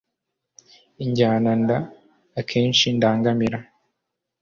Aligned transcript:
injyana 1.03 1.49
nda 1.61 1.77
akesha 2.39 2.89
ndangamira 2.97 3.59